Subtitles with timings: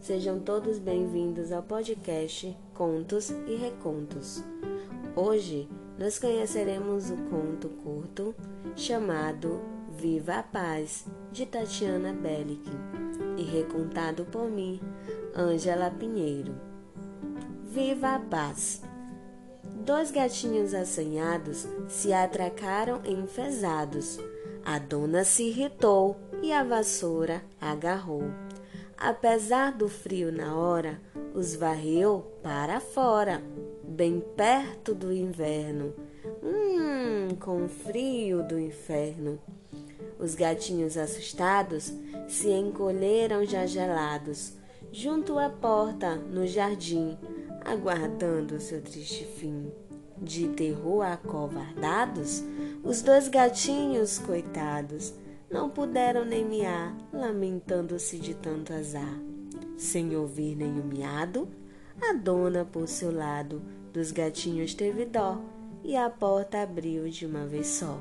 [0.00, 4.42] Sejam todos bem-vindos ao podcast Contos e Recontos.
[5.14, 8.34] Hoje nós conheceremos o conto curto
[8.74, 9.60] chamado
[9.96, 12.68] Viva a Paz, de Tatiana Bellick,
[13.36, 14.80] e recontado por mim,
[15.36, 16.56] Ângela Pinheiro.
[17.64, 18.82] Viva a Paz!
[19.84, 24.18] Dois gatinhos assanhados se atracaram enfesados.
[24.64, 28.24] A dona se irritou e a vassoura agarrou.
[28.98, 31.00] Apesar do frio na hora,
[31.34, 33.42] os varreu para fora,
[33.84, 35.92] bem perto do inverno.
[36.42, 39.38] Hum, com frio do inferno.
[40.18, 41.92] Os gatinhos assustados
[42.26, 44.54] se encolheram já gelados,
[44.90, 47.18] junto à porta no jardim,
[47.66, 49.70] aguardando seu triste fim.
[50.16, 52.42] De terror acovardados,
[52.82, 55.12] os dois gatinhos, coitados,
[55.56, 59.18] não puderam nem miar, lamentando-se de tanto azar.
[59.78, 61.48] Sem ouvir nenhum miado,
[61.98, 65.40] a dona, por seu lado, dos gatinhos teve dó
[65.82, 67.98] e a porta abriu de uma vez só.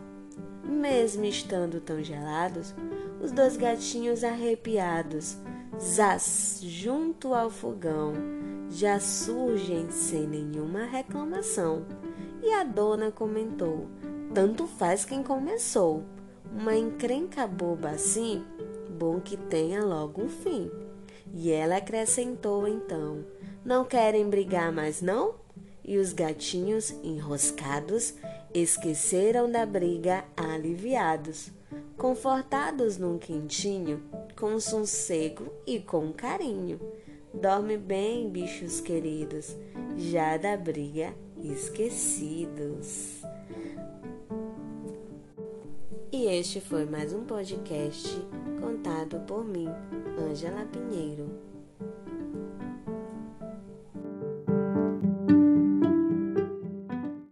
[0.66, 2.76] Mesmo estando tão gelados,
[3.24, 5.38] os dois gatinhos arrepiados,
[5.80, 8.12] zás, junto ao fogão,
[8.70, 11.86] já surgem sem nenhuma reclamação.
[12.44, 13.88] E a dona comentou:
[14.34, 16.04] Tanto faz quem começou.
[16.58, 18.42] Uma encrenca boba assim,
[18.98, 20.72] bom que tenha logo um fim.
[21.34, 23.26] E ela acrescentou então:
[23.66, 25.36] Não querem brigar mais, não?
[25.84, 28.14] E os gatinhos, enroscados,
[28.54, 31.52] esqueceram da briga aliviados,
[31.98, 34.02] confortados num quentinho,
[34.40, 36.80] com sossego e com carinho.
[37.34, 39.54] Dorme bem, bichos queridos,
[39.98, 43.22] já da briga esquecidos.
[46.18, 48.08] E este foi mais um podcast
[48.62, 49.68] contado por mim,
[50.18, 51.55] Ângela Pinheiro.